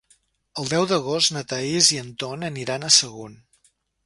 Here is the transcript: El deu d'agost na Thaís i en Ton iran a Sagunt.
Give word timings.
El 0.61 0.71
deu 0.71 0.85
d'agost 0.91 1.33
na 1.35 1.43
Thaís 1.51 1.91
i 1.99 2.01
en 2.05 2.09
Ton 2.25 2.47
iran 2.63 2.89
a 2.89 2.91
Sagunt. 2.97 3.39